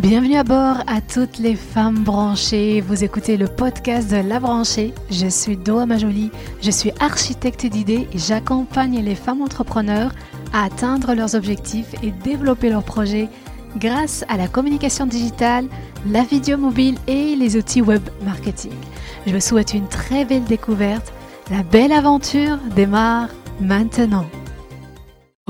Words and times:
Bienvenue 0.00 0.36
à 0.36 0.44
bord 0.44 0.78
à 0.86 1.02
toutes 1.02 1.36
les 1.36 1.54
femmes 1.54 2.04
branchées. 2.04 2.80
Vous 2.80 3.04
écoutez 3.04 3.36
le 3.36 3.46
podcast 3.46 4.10
de 4.10 4.16
La 4.16 4.40
Branchée. 4.40 4.94
Je 5.10 5.26
suis 5.26 5.58
Doa 5.58 5.84
Majoli, 5.84 6.30
je 6.62 6.70
suis 6.70 6.90
architecte 7.00 7.66
d'idées 7.66 8.08
et 8.10 8.18
j'accompagne 8.18 9.04
les 9.04 9.14
femmes 9.14 9.42
entrepreneurs 9.42 10.12
à 10.54 10.64
atteindre 10.64 11.12
leurs 11.12 11.34
objectifs 11.34 11.94
et 12.02 12.12
développer 12.12 12.70
leurs 12.70 12.82
projets 12.82 13.28
grâce 13.76 14.24
à 14.30 14.38
la 14.38 14.48
communication 14.48 15.04
digitale, 15.04 15.66
la 16.06 16.22
vidéo 16.22 16.56
mobile 16.56 16.96
et 17.06 17.36
les 17.36 17.58
outils 17.58 17.82
web 17.82 18.02
marketing. 18.24 18.72
Je 19.26 19.34
vous 19.34 19.40
souhaite 19.40 19.74
une 19.74 19.86
très 19.86 20.24
belle 20.24 20.44
découverte. 20.44 21.12
La 21.50 21.62
belle 21.62 21.92
aventure 21.92 22.56
démarre 22.74 23.28
maintenant. 23.60 24.24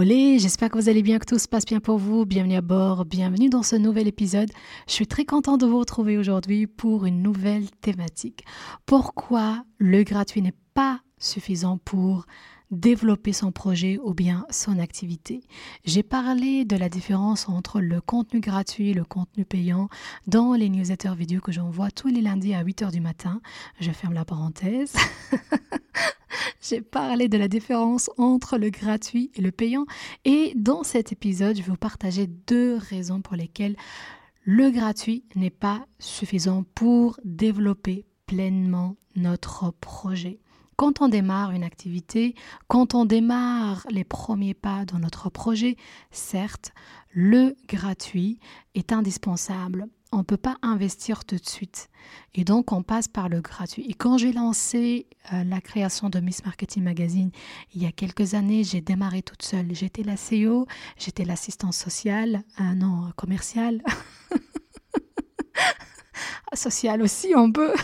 Olé, 0.01 0.39
j'espère 0.39 0.71
que 0.71 0.79
vous 0.79 0.89
allez 0.89 1.03
bien, 1.03 1.19
que 1.19 1.27
tout 1.27 1.39
se 1.39 1.47
passe 1.47 1.67
bien 1.67 1.79
pour 1.79 1.99
vous. 1.99 2.25
Bienvenue 2.25 2.57
à 2.57 2.63
bord, 2.63 3.05
bienvenue 3.05 3.51
dans 3.51 3.63
ce 3.63 3.77
nouvel 3.77 4.09
épisode. 4.09 4.51
Je 4.89 4.95
suis 4.95 5.07
très 5.07 5.27
contente 5.27 5.61
de 5.61 5.67
vous 5.67 5.79
retrouver 5.79 6.17
aujourd'hui 6.17 6.67
pour 6.67 7.05
une 7.05 7.21
nouvelle 7.21 7.71
thématique. 7.83 8.47
Pourquoi 8.87 9.63
le 9.77 10.03
gratuit 10.03 10.41
n'est 10.41 10.55
pas 10.73 11.01
suffisant 11.21 11.79
pour 11.79 12.27
développer 12.71 13.33
son 13.33 13.53
projet 13.53 13.99
ou 14.03 14.15
bien 14.15 14.47
son 14.51 14.79
activité. 14.79 15.43
J'ai 15.85 16.03
parlé 16.03 16.65
de 16.65 16.77
la 16.77 16.89
différence 16.89 17.49
entre 17.49 17.81
le 17.81 18.01
contenu 18.01 18.41
gratuit 18.41 18.91
et 18.91 18.95
le 18.95 19.05
contenu 19.05 19.45
payant 19.45 19.89
dans 20.27 20.55
les 20.55 20.69
newsletters 20.69 21.15
vidéo 21.17 21.41
que 21.41 21.53
j'envoie 21.53 21.91
tous 21.91 22.09
les 22.09 22.21
lundis 22.21 22.55
à 22.55 22.63
8h 22.63 22.93
du 22.93 23.01
matin. 23.01 23.41
Je 23.81 23.91
ferme 23.91 24.15
la 24.15 24.25
parenthèse. 24.25 24.95
J'ai 26.63 26.81
parlé 26.81 27.29
de 27.29 27.39
la 27.39 27.49
différence 27.49 28.11
entre 28.19 28.57
le 28.57 28.71
gratuit 28.71 29.31
et 29.35 29.41
le 29.41 29.51
payant 29.51 29.87
et 30.25 30.53
dans 30.55 30.85
cet 30.85 31.11
épisode, 31.11 31.57
je 31.57 31.63
vais 31.63 31.71
vous 31.71 31.77
partager 31.77 32.27
deux 32.27 32.77
raisons 32.77 33.21
pour 33.21 33.35
lesquelles 33.35 33.77
le 34.45 34.71
gratuit 34.71 35.25
n'est 35.35 35.51
pas 35.51 35.85
suffisant 35.99 36.65
pour 36.75 37.19
développer 37.25 38.07
pleinement 38.27 38.97
notre 39.17 39.73
projet. 39.81 40.39
Quand 40.81 41.03
on 41.03 41.09
démarre 41.09 41.51
une 41.51 41.63
activité, 41.63 42.35
quand 42.67 42.95
on 42.95 43.05
démarre 43.05 43.87
les 43.91 44.03
premiers 44.03 44.55
pas 44.55 44.87
dans 44.87 44.99
notre 44.99 45.29
projet, 45.29 45.77
certes, 46.11 46.73
le 47.13 47.55
gratuit 47.69 48.39
est 48.75 48.91
indispensable. 48.91 49.89
On 50.11 50.21
ne 50.21 50.23
peut 50.23 50.39
pas 50.39 50.57
investir 50.63 51.27
tout 51.27 51.37
de 51.37 51.47
suite. 51.47 51.91
Et 52.35 52.45
donc, 52.45 52.73
on 52.73 52.83
passe 52.83 53.09
par 53.09 53.29
le 53.29 53.43
gratuit. 53.43 53.85
Et 53.91 53.93
quand 53.93 54.17
j'ai 54.17 54.33
lancé 54.33 55.07
euh, 55.35 55.45
la 55.45 55.61
création 55.61 56.09
de 56.09 56.19
Miss 56.19 56.47
Marketing 56.47 56.83
Magazine, 56.83 57.31
il 57.75 57.83
y 57.83 57.87
a 57.87 57.93
quelques 57.93 58.33
années, 58.33 58.65
j'ai 58.65 58.81
démarré 58.81 59.21
toute 59.21 59.43
seule. 59.43 59.75
J'étais 59.75 60.03
la 60.03 60.15
CEO, 60.15 60.67
j'étais 60.97 61.27
l'assistante 61.27 61.75
sociale, 61.75 62.43
un 62.57 62.77
non, 62.77 63.13
commerciale. 63.17 63.83
sociale 66.55 67.03
aussi, 67.03 67.35
on 67.37 67.53
peut. 67.53 67.75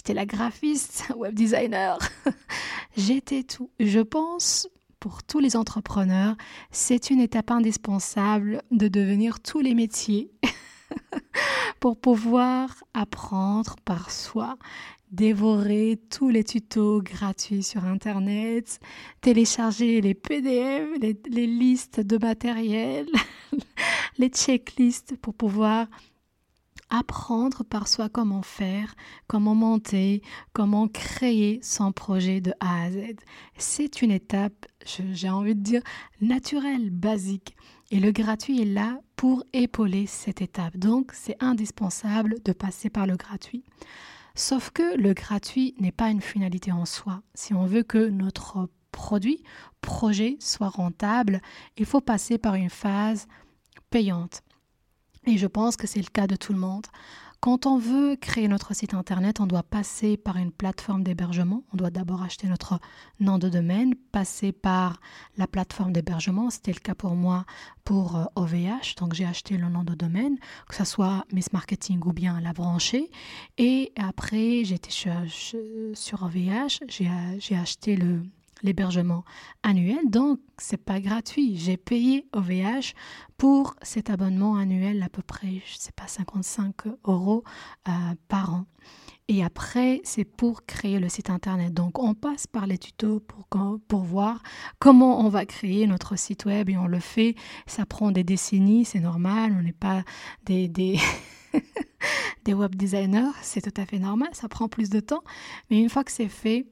J'étais 0.00 0.14
la 0.14 0.24
graphiste, 0.24 1.12
web 1.16 1.34
designer. 1.34 1.98
J'étais 2.96 3.42
tout. 3.42 3.68
Je 3.78 4.00
pense, 4.00 4.66
pour 4.98 5.22
tous 5.22 5.40
les 5.40 5.56
entrepreneurs, 5.56 6.36
c'est 6.70 7.10
une 7.10 7.20
étape 7.20 7.50
indispensable 7.50 8.62
de 8.70 8.88
devenir 8.88 9.40
tous 9.40 9.60
les 9.60 9.74
métiers 9.74 10.30
pour 11.80 12.00
pouvoir 12.00 12.82
apprendre 12.94 13.76
par 13.84 14.10
soi, 14.10 14.56
dévorer 15.10 16.00
tous 16.08 16.30
les 16.30 16.44
tutos 16.44 17.02
gratuits 17.02 17.62
sur 17.62 17.84
Internet, 17.84 18.80
télécharger 19.20 20.00
les 20.00 20.14
PDF, 20.14 20.98
les, 20.98 21.20
les 21.28 21.46
listes 21.46 22.00
de 22.00 22.16
matériel, 22.16 23.06
les 24.16 24.30
checklists 24.30 25.18
pour 25.18 25.34
pouvoir 25.34 25.88
apprendre 26.90 27.64
par 27.64 27.88
soi 27.88 28.08
comment 28.08 28.42
faire, 28.42 28.94
comment 29.26 29.54
monter, 29.54 30.22
comment 30.52 30.88
créer 30.88 31.60
son 31.62 31.92
projet 31.92 32.40
de 32.40 32.52
A 32.60 32.82
à 32.82 32.90
Z. 32.90 33.16
C'est 33.56 34.02
une 34.02 34.10
étape, 34.10 34.66
j'ai 34.84 35.30
envie 35.30 35.54
de 35.54 35.62
dire, 35.62 35.82
naturelle, 36.20 36.90
basique. 36.90 37.56
Et 37.92 37.98
le 37.98 38.12
gratuit 38.12 38.60
est 38.62 38.66
là 38.66 39.00
pour 39.16 39.44
épauler 39.52 40.06
cette 40.06 40.42
étape. 40.42 40.76
Donc, 40.76 41.12
c'est 41.12 41.36
indispensable 41.40 42.36
de 42.44 42.52
passer 42.52 42.90
par 42.90 43.06
le 43.06 43.16
gratuit. 43.16 43.64
Sauf 44.34 44.70
que 44.70 44.96
le 44.96 45.12
gratuit 45.12 45.74
n'est 45.78 45.92
pas 45.92 46.10
une 46.10 46.20
finalité 46.20 46.72
en 46.72 46.84
soi. 46.84 47.22
Si 47.34 47.52
on 47.52 47.66
veut 47.66 47.82
que 47.82 48.08
notre 48.08 48.68
produit, 48.92 49.42
projet 49.80 50.36
soit 50.40 50.68
rentable, 50.68 51.40
il 51.76 51.84
faut 51.86 52.00
passer 52.00 52.38
par 52.38 52.54
une 52.54 52.70
phase 52.70 53.26
payante. 53.90 54.42
Et 55.26 55.36
je 55.36 55.46
pense 55.46 55.76
que 55.76 55.86
c'est 55.86 56.00
le 56.00 56.08
cas 56.08 56.26
de 56.26 56.36
tout 56.36 56.52
le 56.52 56.58
monde. 56.58 56.86
Quand 57.40 57.64
on 57.64 57.78
veut 57.78 58.16
créer 58.16 58.48
notre 58.48 58.74
site 58.74 58.92
internet, 58.92 59.40
on 59.40 59.46
doit 59.46 59.62
passer 59.62 60.18
par 60.18 60.36
une 60.36 60.52
plateforme 60.52 61.02
d'hébergement. 61.02 61.64
On 61.72 61.78
doit 61.78 61.88
d'abord 61.88 62.22
acheter 62.22 62.46
notre 62.48 62.78
nom 63.18 63.38
de 63.38 63.48
domaine, 63.48 63.94
passer 64.12 64.52
par 64.52 65.00
la 65.38 65.46
plateforme 65.46 65.92
d'hébergement. 65.92 66.50
C'était 66.50 66.74
le 66.74 66.80
cas 66.80 66.94
pour 66.94 67.14
moi 67.14 67.46
pour 67.82 68.30
OVH. 68.36 68.54
Euh, 68.54 69.00
Donc 69.00 69.14
j'ai 69.14 69.24
acheté 69.24 69.56
le 69.56 69.70
nom 69.70 69.84
de 69.84 69.94
domaine, 69.94 70.36
que 70.68 70.74
ce 70.74 70.84
soit 70.84 71.24
Miss 71.32 71.54
Marketing 71.54 72.00
ou 72.04 72.12
bien 72.12 72.42
la 72.42 72.52
branchée. 72.52 73.10
Et 73.56 73.92
après, 73.96 74.64
j'étais 74.64 74.90
sur 74.90 76.22
OVH, 76.22 76.80
j'ai 76.88 77.56
acheté 77.56 77.96
le, 77.96 78.22
l'hébergement 78.62 79.24
annuel, 79.62 79.98
donc 80.08 80.40
c'est 80.58 80.82
pas 80.82 81.00
gratuit. 81.00 81.56
J'ai 81.56 81.76
payé 81.76 82.26
OVH 82.32 82.94
pour 83.36 83.74
cet 83.82 84.10
abonnement 84.10 84.56
annuel 84.56 85.02
à 85.02 85.08
peu 85.08 85.22
près, 85.22 85.62
je 85.66 85.76
sais 85.78 85.92
pas, 85.92 86.06
55 86.06 86.74
euros 87.04 87.44
euh, 87.88 87.92
par 88.28 88.54
an. 88.54 88.66
Et 89.28 89.44
après, 89.44 90.00
c'est 90.02 90.24
pour 90.24 90.66
créer 90.66 90.98
le 90.98 91.08
site 91.08 91.30
internet. 91.30 91.72
Donc, 91.72 92.00
on 92.00 92.14
passe 92.14 92.48
par 92.48 92.66
les 92.66 92.78
tutos 92.78 93.20
pour, 93.20 93.46
pour 93.86 94.00
voir 94.02 94.42
comment 94.80 95.24
on 95.24 95.28
va 95.28 95.46
créer 95.46 95.86
notre 95.86 96.16
site 96.16 96.46
web 96.46 96.68
et 96.68 96.76
on 96.76 96.88
le 96.88 96.98
fait. 96.98 97.36
Ça 97.66 97.86
prend 97.86 98.10
des 98.10 98.24
décennies, 98.24 98.84
c'est 98.84 98.98
normal. 98.98 99.54
On 99.56 99.62
n'est 99.62 99.72
pas 99.72 100.02
des, 100.46 100.66
des, 100.66 100.98
des 102.44 102.54
web 102.54 102.74
designers, 102.74 103.30
c'est 103.40 103.60
tout 103.60 103.80
à 103.80 103.86
fait 103.86 104.00
normal. 104.00 104.30
Ça 104.32 104.48
prend 104.48 104.68
plus 104.68 104.90
de 104.90 104.98
temps. 104.98 105.22
Mais 105.70 105.80
une 105.80 105.88
fois 105.88 106.02
que 106.02 106.10
c'est 106.10 106.28
fait, 106.28 106.66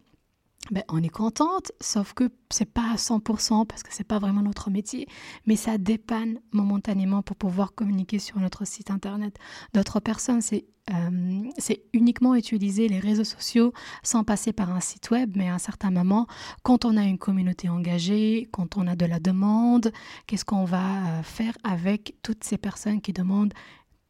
ben, 0.71 0.83
on 0.89 1.03
est 1.03 1.09
contente, 1.09 1.73
sauf 1.81 2.13
que 2.13 2.31
c'est 2.51 2.71
pas 2.71 2.93
à 2.93 2.97
100% 2.97 3.67
parce 3.67 3.83
que 3.83 3.93
c'est 3.93 4.05
pas 4.05 4.19
vraiment 4.19 4.43
notre 4.43 4.71
métier, 4.71 5.07
mais 5.47 5.57
ça 5.57 5.79
dépanne 5.79 6.41
momentanément 6.53 7.23
pour 7.23 7.37
pouvoir 7.37 7.75
communiquer 7.75 8.19
sur 8.19 8.39
notre 8.39 8.67
site 8.67 8.91
internet. 8.91 9.39
D'autres 9.73 10.01
personnes, 10.01 10.43
c'est 10.43 10.67
euh, 10.91 11.43
c'est 11.59 11.83
uniquement 11.93 12.35
utiliser 12.35 12.89
les 12.89 12.99
réseaux 12.99 13.25
sociaux 13.25 13.73
sans 14.03 14.25
passer 14.25 14.55
par 14.55 14.71
un 14.71 14.81
site 14.81 15.11
web, 15.11 15.33
mais 15.37 15.49
à 15.49 15.55
un 15.55 15.59
certain 15.59 15.91
moment, 15.91 16.27
quand 16.63 16.87
on 16.87 16.97
a 16.97 17.05
une 17.05 17.19
communauté 17.19 17.69
engagée, 17.69 18.49
quand 18.53 18.79
on 18.79 18.87
a 18.87 18.97
de 18.97 19.05
la 19.05 19.21
demande, 19.21 19.93
qu'est-ce 20.27 20.47
qu'on 20.47 20.65
va 20.65 21.19
euh, 21.19 21.23
faire 21.23 21.53
avec 21.63 22.17
toutes 22.23 22.43
ces 22.43 22.57
personnes 22.57 23.03
qui 23.03 23.13
demandent 23.13 23.53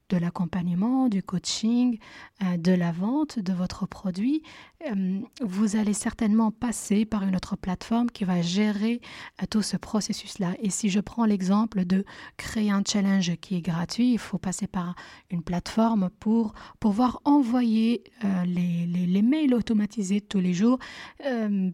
de 0.08 0.16
l'accompagnement, 0.16 1.08
du 1.08 1.22
coaching, 1.22 1.98
euh, 2.42 2.56
de 2.56 2.72
la 2.72 2.92
vente 2.92 3.38
de 3.38 3.52
votre 3.52 3.86
produit, 3.86 4.42
euh, 4.86 5.20
vous 5.42 5.76
allez 5.76 5.92
certainement 5.92 6.50
passer 6.50 7.04
par 7.04 7.24
une 7.24 7.36
autre 7.36 7.56
plateforme 7.56 8.10
qui 8.10 8.24
va 8.24 8.40
gérer 8.40 9.00
euh, 9.42 9.46
tout 9.50 9.62
ce 9.62 9.76
processus-là. 9.76 10.54
Et 10.62 10.70
si 10.70 10.88
je 10.88 11.00
prends 11.00 11.26
l'exemple 11.26 11.84
de 11.84 12.04
créer 12.36 12.70
un 12.70 12.82
challenge 12.86 13.36
qui 13.36 13.56
est 13.56 13.60
gratuit, 13.60 14.12
il 14.12 14.18
faut 14.18 14.38
passer 14.38 14.66
par 14.66 14.94
une 15.30 15.42
plateforme 15.42 16.10
pour 16.20 16.54
pouvoir 16.80 17.20
envoyer 17.24 18.04
les, 18.46 18.86
les, 18.86 19.22
mails 19.22 19.54
automatisés 19.54 20.20
tous 20.20 20.40
les 20.40 20.54
jours, 20.54 20.78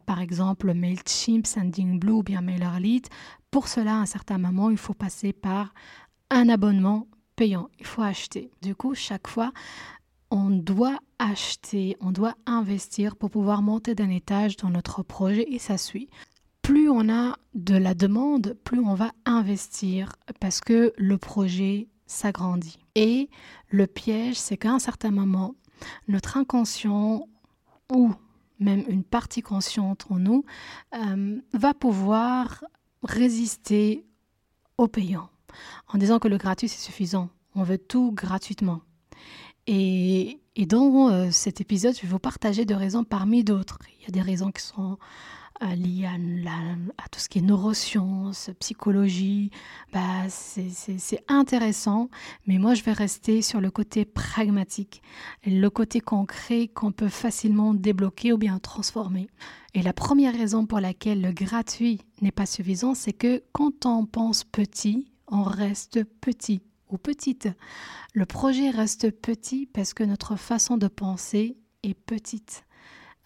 par 0.06 0.20
exemple 0.20 0.72
MailChimp, 0.72 1.46
SendingBlue 1.46 2.12
ou 2.12 2.22
bien 2.22 2.40
MailerLite. 2.40 3.10
Pour 3.50 3.68
cela, 3.68 3.92
à 3.92 4.00
un 4.00 4.06
certain 4.06 4.38
moment, 4.38 4.70
il 4.70 4.76
faut 4.76 4.94
passer 4.94 5.32
par 5.32 5.74
un 6.30 6.48
abonnement 6.48 7.06
payant, 7.36 7.68
il 7.78 7.86
faut 7.86 8.02
acheter. 8.02 8.50
Du 8.62 8.74
coup, 8.74 8.94
chaque 8.94 9.28
fois, 9.28 9.52
on 10.30 10.50
doit 10.50 10.98
acheter, 11.18 11.96
on 12.00 12.10
doit 12.10 12.34
investir 12.46 13.16
pour 13.16 13.30
pouvoir 13.30 13.62
monter 13.62 13.94
d'un 13.94 14.10
étage 14.10 14.56
dans 14.56 14.70
notre 14.70 15.02
projet 15.02 15.46
et 15.48 15.58
ça 15.58 15.78
suit. 15.78 16.08
Plus 16.62 16.88
on 16.88 17.08
a 17.08 17.36
de 17.54 17.76
la 17.76 17.94
demande, 17.94 18.56
plus 18.64 18.80
on 18.80 18.94
va 18.94 19.12
investir 19.26 20.12
parce 20.40 20.60
que 20.60 20.92
le 20.96 21.18
projet 21.18 21.88
s'agrandit. 22.06 22.78
Et 22.94 23.28
le 23.68 23.86
piège, 23.86 24.36
c'est 24.36 24.56
qu'à 24.56 24.72
un 24.72 24.78
certain 24.78 25.10
moment, 25.10 25.54
notre 26.08 26.36
inconscient 26.36 27.28
ou 27.92 28.12
même 28.60 28.84
une 28.88 29.04
partie 29.04 29.42
consciente 29.42 30.06
en 30.10 30.18
nous 30.18 30.44
euh, 30.94 31.40
va 31.52 31.74
pouvoir 31.74 32.64
résister 33.02 34.06
au 34.78 34.88
payant 34.88 35.28
en 35.88 35.98
disant 35.98 36.18
que 36.18 36.28
le 36.28 36.38
gratuit 36.38 36.68
c'est 36.68 36.80
suffisant. 36.80 37.28
On 37.54 37.62
veut 37.62 37.78
tout 37.78 38.12
gratuitement. 38.12 38.80
Et, 39.66 40.40
dans 40.68 41.08
euh, 41.10 41.30
cet 41.30 41.60
épisode, 41.60 41.96
je 41.96 42.02
vais 42.02 42.08
vous 42.08 42.18
partager 42.18 42.64
deux 42.64 42.74
raisons 42.74 43.04
parmi 43.04 43.44
d'autres. 43.44 43.78
Il 43.98 44.04
y 44.04 44.08
a 44.08 44.10
des 44.10 44.20
raisons 44.20 44.52
qui 44.52 44.62
sont 44.62 44.98
euh, 45.62 45.74
liées 45.74 46.06
à, 46.06 46.14
à, 47.02 47.08
tout 47.08 47.20
ce 47.20 47.28
qui 47.28 47.38
est 47.38 47.42
neurosciences, 47.42 48.50
psychologie, 48.58 49.50
bah, 49.92 50.28
c'est 50.28 51.24
intéressant, 51.28 52.08
mais 52.46 52.58
moi 52.58 52.74
je 52.74 52.82
vais 52.82 52.92
rester 52.92 53.40
sur 53.40 53.60
le 53.60 53.70
côté 53.70 54.04
pragmatique, 54.04 55.00
le 55.46 55.68
côté 55.68 56.00
concret 56.00 56.66
qu'on 56.66 56.90
peut 56.90 57.08
facilement 57.08 57.72
débloquer 57.72 58.32
ou 58.32 58.36
bien 58.36 58.58
transformer. 58.58 59.28
Et 59.74 59.82
la 59.82 59.92
première 59.92 60.34
raison 60.34 60.66
pour 60.66 60.80
laquelle 60.80 61.20
le 61.20 61.30
gratuit 61.30 62.00
n'est 62.20 62.32
pas 62.32 62.46
suffisant, 62.46 62.94
c'est 62.94 63.12
que 63.12 63.42
quand 63.52 63.86
on 63.86 64.06
pense 64.06 64.42
petit, 64.42 65.06
on 65.28 65.42
reste 65.42 66.04
petit 66.20 66.62
ou 66.90 66.98
petite. 66.98 67.48
Le 68.12 68.26
projet 68.26 68.70
reste 68.70 69.10
petit 69.10 69.66
parce 69.66 69.94
que 69.94 70.04
notre 70.04 70.36
façon 70.36 70.76
de 70.76 70.88
penser 70.88 71.56
est 71.82 71.94
petite. 71.94 72.64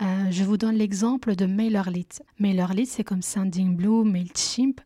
Euh, 0.01 0.31
je 0.31 0.45
vous 0.45 0.57
donne 0.57 0.77
l'exemple 0.77 1.35
de 1.35 1.47
MailerLite. 1.47 2.23
MailerLite, 2.39 2.89
c'est 2.89 3.05
comme 3.05 3.23
Sendingblue, 3.23 4.05
MailChimp. 4.05 4.81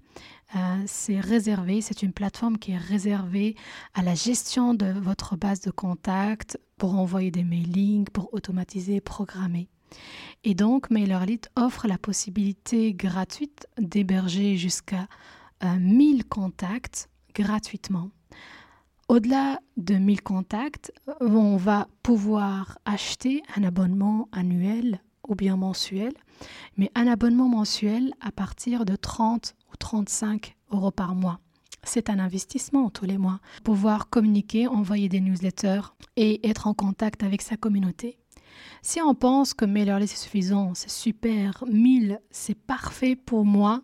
Euh, 0.55 0.83
c'est 0.87 1.21
réservé, 1.21 1.81
c'est 1.81 2.03
une 2.03 2.13
plateforme 2.13 2.59
qui 2.59 2.73
est 2.73 2.79
réservée 2.79 3.57
à 3.95 4.03
la 4.03 4.15
gestion 4.15 4.75
de 4.75 4.87
votre 4.87 5.37
base 5.37 5.61
de 5.61 5.71
contact 5.71 6.59
pour 6.77 6.95
envoyer 6.95 7.31
des 7.31 7.45
mailings, 7.45 8.05
pour 8.05 8.33
automatiser, 8.35 9.01
programmer. 9.01 9.69
Et 10.45 10.55
donc, 10.55 10.91
MailerLite 10.91 11.51
offre 11.57 11.87
la 11.87 11.99
possibilité 11.99 12.93
gratuite 12.95 13.67
d'héberger 13.79 14.57
jusqu'à 14.57 15.07
1000 15.65 16.21
euh, 16.21 16.25
contacts 16.29 17.09
gratuitement. 17.35 18.11
Au-delà 19.09 19.59
de 19.77 19.95
1000 19.95 20.23
contacts, 20.23 20.93
on 21.21 21.57
va 21.57 21.89
pouvoir 22.03 22.79
acheter 22.85 23.43
un 23.57 23.63
abonnement 23.65 24.29
annuel 24.33 25.03
ou 25.29 25.35
bien 25.35 25.57
mensuel, 25.57 26.13
mais 26.77 26.91
un 26.95 27.07
abonnement 27.07 27.49
mensuel 27.49 28.13
à 28.21 28.33
partir 28.33 28.85
de 28.85 28.97
30 28.97 29.55
ou 29.73 29.77
35 29.77 30.57
euros 30.71 30.91
par 30.91 31.15
mois. 31.15 31.41
C'est 31.85 32.11
un 32.11 32.19
investissement 32.19 32.91
tous 32.91 33.05
les 33.05 33.19
mois. 33.19 33.41
Pouvoir 33.65 34.09
communiquer, 34.09 34.69
envoyer 34.69 35.09
des 35.09 35.21
newsletters 35.21 35.95
et 36.17 36.49
être 36.49 36.67
en 36.67 36.75
contact 36.75 37.23
avec 37.23 37.43
sa 37.43 37.57
communauté. 37.57 38.22
Si 38.83 39.01
on 39.01 39.15
pense 39.15 39.55
que 39.55 39.65
MailerList 39.65 40.15
c'est 40.15 40.23
suffisant, 40.25 40.75
c'est 40.75 40.91
super, 40.91 41.65
1000 41.71 42.21
c'est 42.31 42.55
parfait 42.55 43.17
pour 43.17 43.45
moi 43.45 43.83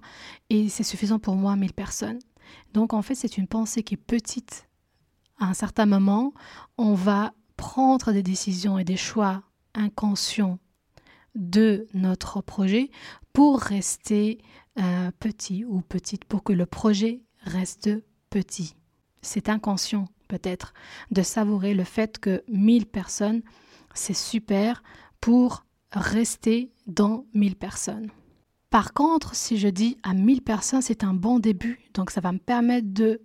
et 0.50 0.68
c'est 0.68 0.82
suffisant 0.82 1.18
pour 1.18 1.36
moi 1.36 1.56
1000 1.56 1.72
personnes. 1.72 2.18
Donc 2.72 2.92
en 2.92 3.02
fait 3.02 3.14
c'est 3.14 3.38
une 3.38 3.46
pensée 3.46 3.82
qui 3.82 3.94
est 3.94 3.96
petite 3.96 4.68
à 5.38 5.46
un 5.46 5.54
certain 5.54 5.86
moment, 5.86 6.32
on 6.76 6.94
va 6.94 7.32
prendre 7.56 8.12
des 8.12 8.22
décisions 8.22 8.78
et 8.78 8.84
des 8.84 8.96
choix 8.96 9.42
inconscients 9.74 10.58
de 11.34 11.86
notre 11.94 12.40
projet 12.40 12.90
pour 13.32 13.60
rester 13.60 14.38
euh, 14.78 15.10
petit 15.20 15.64
ou 15.64 15.80
petite, 15.80 16.24
pour 16.24 16.42
que 16.42 16.52
le 16.52 16.66
projet 16.66 17.22
reste 17.42 17.90
petit. 18.30 18.74
C'est 19.22 19.48
inconscient 19.48 20.06
peut-être 20.26 20.74
de 21.10 21.22
savourer 21.22 21.74
le 21.74 21.84
fait 21.84 22.18
que 22.18 22.42
1000 22.48 22.86
personnes, 22.86 23.42
c'est 23.94 24.16
super 24.16 24.82
pour 25.20 25.64
rester 25.92 26.70
dans 26.86 27.26
1000 27.34 27.56
personnes. 27.56 28.10
Par 28.70 28.92
contre, 28.92 29.34
si 29.34 29.56
je 29.56 29.68
dis 29.68 29.96
à 30.02 30.12
1000 30.12 30.42
personnes, 30.42 30.82
c'est 30.82 31.04
un 31.04 31.14
bon 31.14 31.38
début, 31.38 31.80
donc 31.94 32.10
ça 32.10 32.20
va 32.20 32.32
me 32.32 32.38
permettre 32.38 32.88
de 32.92 33.22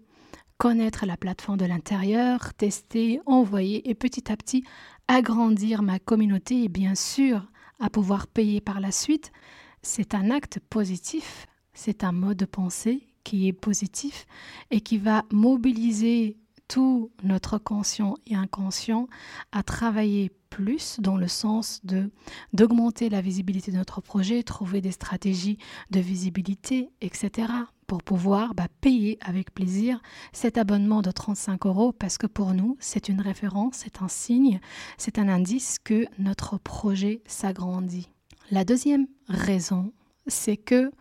connaître 0.58 1.06
la 1.06 1.18
plateforme 1.18 1.58
de 1.58 1.66
l'intérieur, 1.66 2.54
tester, 2.54 3.20
envoyer 3.26 3.90
et 3.90 3.96
petit 3.96 4.32
à 4.32 4.38
petit 4.38 4.64
agrandir 5.10 5.82
ma 5.82 6.00
communauté 6.00 6.64
et 6.64 6.70
bien 6.70 6.96
sûr 6.96 7.46
à 7.80 7.90
pouvoir 7.90 8.28
payer 8.28 8.62
par 8.62 8.80
la 8.80 8.92
suite, 8.92 9.34
c'est 9.82 10.16
un 10.16 10.32
acte 10.32 10.60
positif, 10.70 11.48
c'est 11.74 12.06
un 12.06 12.14
mode 12.14 12.38
de 12.38 12.46
pensée 12.46 13.08
qui 13.26 13.48
est 13.48 13.54
positif 13.54 14.26
et 14.72 14.80
qui 14.80 14.98
va 14.98 15.26
mobiliser 15.32 16.38
tout 16.74 17.12
notre 17.22 17.60
conscient 17.60 18.16
et 18.26 18.34
inconscient 18.34 19.08
à 19.52 19.62
travailler 19.62 20.32
plus 20.50 21.00
dans 21.00 21.18
le 21.18 21.28
sens 21.28 21.82
de 21.84 22.10
d'augmenter 22.52 23.10
la 23.10 23.22
visibilité 23.22 23.72
de 23.72 23.78
notre 23.78 24.02
projet, 24.02 24.42
trouver 24.42 24.82
des 24.82 24.90
stratégies 24.90 25.60
de 25.92 26.00
visibilité, 26.00 26.90
etc 27.02 27.46
pour 27.86 28.02
pouvoir 28.02 28.56
bah, 28.56 28.70
payer 28.82 29.20
avec 29.22 29.54
plaisir 29.54 30.02
cet 30.32 30.58
abonnement 30.58 31.04
de 31.04 31.12
35 31.12 31.68
euros 31.68 31.92
parce 31.92 32.18
que 32.18 32.26
pour 32.26 32.56
nous, 32.56 32.76
c'est 32.80 33.08
une 33.08 33.22
référence, 33.22 33.76
c'est 33.84 34.02
un 34.02 34.08
signe, 34.08 34.60
c'est 34.98 35.20
un 35.20 35.28
indice 35.28 35.78
que 35.84 36.08
notre 36.18 36.58
projet 36.58 37.22
s'agrandit. 37.28 38.10
La 38.50 38.66
deuxième 38.66 39.06
raison, 39.28 39.94
c'est 40.26 40.58
que 40.58 40.92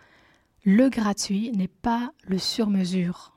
le 0.64 0.90
gratuit 0.90 1.50
n'est 1.52 1.66
pas 1.66 2.12
le 2.26 2.36
sur-mesure. 2.36 3.31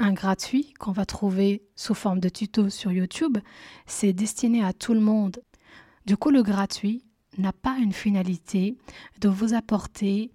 Un 0.00 0.12
gratuit 0.12 0.74
qu'on 0.78 0.92
va 0.92 1.04
trouver 1.04 1.62
sous 1.74 1.94
forme 1.94 2.20
de 2.20 2.28
tuto 2.28 2.70
sur 2.70 2.92
YouTube, 2.92 3.38
c'est 3.86 4.12
destiné 4.12 4.64
à 4.64 4.72
tout 4.72 4.94
le 4.94 5.00
monde. 5.00 5.40
Du 6.06 6.16
coup, 6.16 6.30
le 6.30 6.42
gratuit 6.42 7.04
n'a 7.36 7.52
pas 7.52 7.76
une 7.78 7.92
finalité 7.92 8.76
de 9.20 9.28
vous 9.28 9.54
apporter 9.54 10.30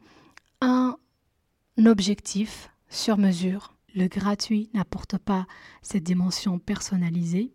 un 0.60 0.98
objectif 1.78 2.70
sur 2.90 3.18
mesure. 3.18 3.74
Le 3.96 4.08
gratuit 4.08 4.70
n'apporte 4.74 5.18
pas 5.18 5.46
cette 5.82 6.04
dimension 6.04 6.60
personnalisée 6.60 7.52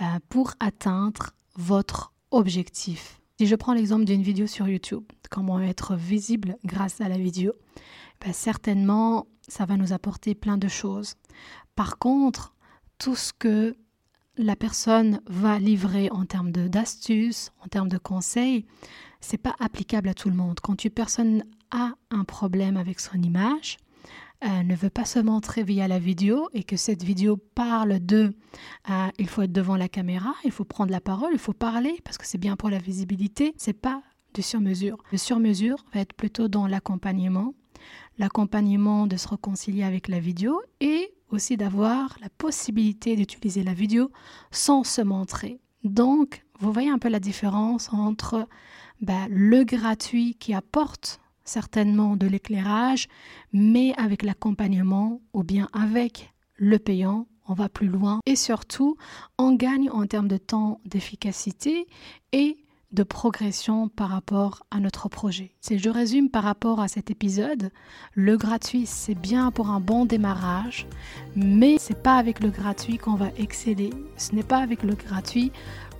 euh, 0.00 0.04
pour 0.28 0.54
atteindre 0.60 1.30
votre 1.56 2.12
objectif. 2.30 3.20
Si 3.38 3.46
je 3.46 3.56
prends 3.56 3.74
l'exemple 3.74 4.04
d'une 4.04 4.22
vidéo 4.22 4.46
sur 4.46 4.68
YouTube, 4.68 5.04
comment 5.28 5.60
être 5.60 5.96
visible 5.96 6.56
grâce 6.64 7.00
à 7.00 7.08
la 7.08 7.18
vidéo, 7.18 7.52
ben 8.20 8.32
certainement 8.32 9.26
ça 9.48 9.66
va 9.66 9.76
nous 9.76 9.92
apporter 9.92 10.34
plein 10.34 10.56
de 10.56 10.68
choses. 10.68 11.14
Par 11.74 11.98
contre, 11.98 12.54
tout 12.98 13.16
ce 13.16 13.32
que 13.32 13.76
la 14.36 14.56
personne 14.56 15.20
va 15.26 15.58
livrer 15.58 16.10
en 16.10 16.24
termes 16.24 16.52
d'astuces, 16.52 17.52
en 17.62 17.68
termes 17.68 17.88
de 17.88 17.98
conseils, 17.98 18.66
c'est 19.20 19.38
pas 19.38 19.54
applicable 19.60 20.08
à 20.08 20.14
tout 20.14 20.30
le 20.30 20.36
monde. 20.36 20.60
Quand 20.60 20.84
une 20.84 20.90
personne 20.90 21.44
a 21.70 21.92
un 22.10 22.24
problème 22.24 22.76
avec 22.76 23.00
son 23.00 23.20
image, 23.20 23.76
ne 24.64 24.74
veut 24.74 24.90
pas 24.90 25.04
se 25.04 25.18
montrer 25.18 25.62
via 25.62 25.88
la 25.88 25.98
vidéo 25.98 26.48
et 26.52 26.64
que 26.64 26.76
cette 26.76 27.02
vidéo 27.02 27.36
parle 27.36 28.04
de 28.04 28.34
euh, 28.90 29.08
il 29.18 29.28
faut 29.28 29.42
être 29.42 29.52
devant 29.52 29.76
la 29.76 29.88
caméra, 29.88 30.34
il 30.44 30.50
faut 30.50 30.64
prendre 30.64 30.90
la 30.90 31.00
parole, 31.00 31.30
il 31.32 31.38
faut 31.38 31.52
parler 31.52 32.00
parce 32.04 32.18
que 32.18 32.26
c'est 32.26 32.38
bien 32.38 32.56
pour 32.56 32.70
la 32.70 32.78
visibilité, 32.78 33.54
c'est 33.56 33.72
pas 33.72 34.02
de 34.34 34.42
sur-mesure. 34.42 34.98
Le 35.12 35.18
sur-mesure 35.18 35.84
va 35.94 36.00
être 36.00 36.14
plutôt 36.14 36.48
dans 36.48 36.66
l'accompagnement, 36.66 37.54
l'accompagnement 38.18 39.06
de 39.06 39.16
se 39.16 39.28
réconcilier 39.28 39.84
avec 39.84 40.08
la 40.08 40.18
vidéo 40.18 40.60
et 40.80 41.14
d'avoir 41.56 42.16
la 42.20 42.28
possibilité 42.28 43.16
d'utiliser 43.16 43.62
la 43.62 43.72
vidéo 43.72 44.10
sans 44.50 44.84
se 44.84 45.00
montrer. 45.00 45.60
Donc, 45.82 46.44
vous 46.60 46.72
voyez 46.72 46.90
un 46.90 46.98
peu 46.98 47.08
la 47.08 47.20
différence 47.20 47.92
entre 47.92 48.46
bah, 49.00 49.26
le 49.30 49.64
gratuit 49.64 50.36
qui 50.38 50.52
apporte 50.52 51.20
certainement 51.44 52.16
de 52.16 52.26
l'éclairage, 52.26 53.08
mais 53.52 53.94
avec 53.96 54.22
l'accompagnement 54.22 55.22
ou 55.32 55.42
bien 55.42 55.68
avec 55.72 56.32
le 56.56 56.78
payant, 56.78 57.26
on 57.48 57.54
va 57.54 57.68
plus 57.68 57.88
loin 57.88 58.20
et 58.26 58.36
surtout 58.36 58.96
on 59.38 59.52
gagne 59.52 59.90
en 59.90 60.06
termes 60.06 60.28
de 60.28 60.36
temps 60.36 60.80
d'efficacité 60.84 61.88
et 62.32 62.58
de 62.92 63.02
progression 63.02 63.88
par 63.88 64.10
rapport 64.10 64.64
à 64.70 64.80
notre 64.80 65.08
projet. 65.08 65.52
Si 65.60 65.78
je 65.78 65.88
résume 65.88 66.28
par 66.28 66.44
rapport 66.44 66.80
à 66.80 66.88
cet 66.88 67.10
épisode, 67.10 67.70
le 68.14 68.36
gratuit 68.36 68.86
c'est 68.86 69.14
bien 69.14 69.50
pour 69.50 69.70
un 69.70 69.80
bon 69.80 70.04
démarrage, 70.04 70.86
mais 71.34 71.76
c'est 71.78 72.02
pas 72.02 72.16
avec 72.16 72.40
le 72.40 72.50
gratuit 72.50 72.98
qu'on 72.98 73.14
va 73.14 73.28
exceller. 73.36 73.90
Ce 74.16 74.34
n'est 74.34 74.42
pas 74.42 74.58
avec 74.58 74.82
le 74.82 74.94
gratuit 74.94 75.52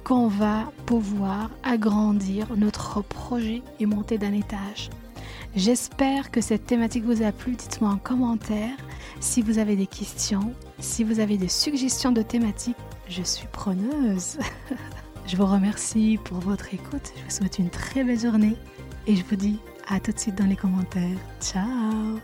qu'on 0.04 0.28
va 0.28 0.72
pouvoir 0.86 1.50
agrandir 1.62 2.48
notre 2.56 3.02
projet 3.02 3.62
et 3.80 3.86
monter 3.86 4.18
d'un 4.18 4.32
étage. 4.32 4.90
J'espère 5.54 6.30
que 6.30 6.40
cette 6.40 6.66
thématique 6.66 7.04
vous 7.04 7.22
a 7.22 7.30
plu. 7.30 7.54
Dites-moi 7.54 7.90
en 7.90 7.98
commentaire 7.98 8.76
si 9.20 9.42
vous 9.42 9.58
avez 9.58 9.76
des 9.76 9.86
questions, 9.86 10.54
si 10.78 11.04
vous 11.04 11.20
avez 11.20 11.36
des 11.36 11.48
suggestions 11.48 12.10
de 12.10 12.22
thématiques. 12.22 12.76
Je 13.08 13.22
suis 13.22 13.46
preneuse. 13.48 14.38
je 15.26 15.36
vous 15.36 15.46
remercie 15.46 16.18
pour 16.24 16.38
votre 16.38 16.74
écoute. 16.74 17.12
Je 17.16 17.24
vous 17.24 17.30
souhaite 17.30 17.58
une 17.58 17.70
très 17.70 18.04
belle 18.04 18.18
journée 18.18 18.56
et 19.06 19.16
je 19.16 19.24
vous 19.24 19.36
dis 19.36 19.58
à 19.88 20.00
tout 20.00 20.12
de 20.12 20.18
suite 20.18 20.36
dans 20.36 20.46
les 20.46 20.56
commentaires. 20.56 21.18
Ciao 21.40 22.18